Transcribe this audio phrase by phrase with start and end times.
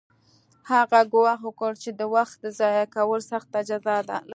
[0.71, 4.27] هغه ګواښ وکړ چې د وخت ضایع کول سخته جزا لري